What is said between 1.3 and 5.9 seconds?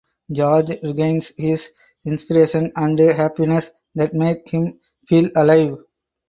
his inspiration and happiness that make him feel alive.